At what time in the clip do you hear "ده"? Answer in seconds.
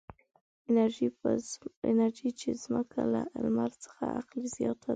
4.87-4.89